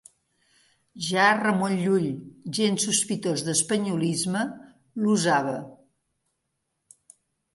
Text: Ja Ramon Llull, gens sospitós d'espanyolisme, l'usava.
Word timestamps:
Ja 1.07 1.25
Ramon 1.39 1.75
Llull, 1.81 2.07
gens 2.59 2.87
sospitós 2.87 3.43
d'espanyolisme, 3.49 4.41
l'usava. 5.03 5.55